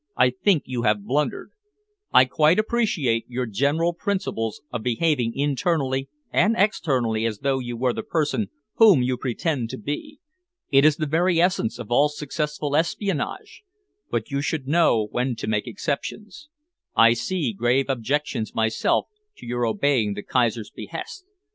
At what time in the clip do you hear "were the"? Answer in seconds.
7.77-8.01